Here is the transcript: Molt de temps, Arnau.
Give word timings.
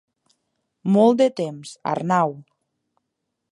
Molt 0.95 1.19
de 1.19 1.27
temps, 1.41 1.75
Arnau. 1.93 2.35